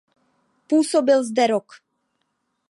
[0.67, 1.73] Působil zde rok.